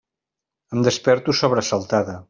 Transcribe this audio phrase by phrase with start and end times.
[0.77, 2.17] Em desperto sobresaltada.